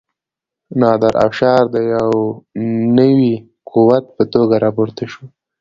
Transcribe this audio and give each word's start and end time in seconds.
نادر 0.79 1.13
افشار 1.27 1.61
د 1.73 1.75
یو 1.95 2.11
نوي 2.97 3.33
قوت 3.71 4.03
په 4.15 4.23
توګه 4.33 4.55
راپورته 4.65 5.03
شو. 5.11 5.23